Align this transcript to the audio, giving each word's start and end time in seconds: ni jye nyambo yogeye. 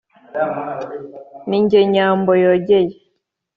ni 1.47 1.59
jye 1.69 1.81
nyambo 1.93 2.31
yogeye. 2.43 2.95